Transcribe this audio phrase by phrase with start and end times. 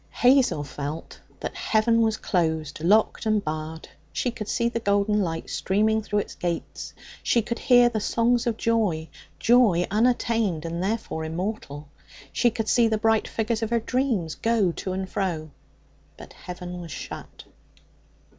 [0.09, 3.87] Hazel felt that heaven was closed locked and barred.
[4.11, 6.95] She could see the golden light stream through its gates.
[7.21, 11.87] She could hear the songs of joy joy unattained and therefore immortal;
[12.33, 15.51] she could see the bright figures of her dreams go to and fro.
[16.17, 17.43] But heaven was shut.